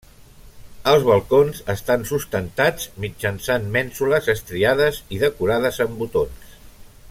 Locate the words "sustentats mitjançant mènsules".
2.13-4.31